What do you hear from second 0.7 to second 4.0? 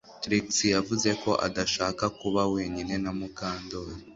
yavuze ko adashaka kuba wenyine na Mukandoli